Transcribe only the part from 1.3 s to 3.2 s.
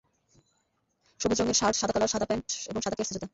রঙের শার্ট, সাদা কলার, সাদা প্যান্ট এবং সাদা কেডস